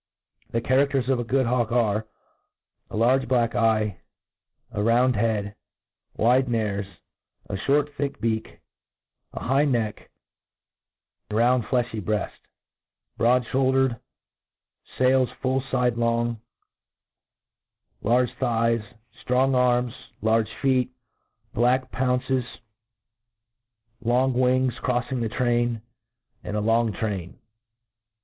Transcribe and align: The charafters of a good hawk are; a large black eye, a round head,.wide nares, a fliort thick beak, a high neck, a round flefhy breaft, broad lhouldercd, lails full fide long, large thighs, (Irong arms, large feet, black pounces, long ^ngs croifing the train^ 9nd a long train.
The 0.49 0.61
charafters 0.61 1.09
of 1.09 1.19
a 1.19 1.23
good 1.23 1.45
hawk 1.45 1.71
are; 1.71 2.07
a 2.89 2.97
large 2.97 3.27
black 3.27 3.53
eye, 3.53 3.99
a 4.71 4.81
round 4.81 5.15
head,.wide 5.15 6.49
nares, 6.49 6.87
a 7.47 7.53
fliort 7.53 7.93
thick 7.97 8.19
beak, 8.19 8.61
a 9.31 9.41
high 9.41 9.65
neck, 9.65 10.09
a 11.29 11.35
round 11.35 11.65
flefhy 11.65 12.01
breaft, 12.01 12.39
broad 13.15 13.43
lhouldercd, 13.51 13.99
lails 14.99 15.29
full 15.39 15.61
fide 15.69 15.97
long, 15.97 16.41
large 18.01 18.33
thighs, 18.39 18.81
(Irong 19.27 19.53
arms, 19.53 19.93
large 20.23 20.49
feet, 20.63 20.89
black 21.53 21.91
pounces, 21.91 22.43
long 24.03 24.33
^ngs 24.33 24.73
croifing 24.79 25.21
the 25.21 25.29
train^ 25.29 25.83
9nd 26.43 26.55
a 26.55 26.59
long 26.59 26.91
train. 26.91 27.37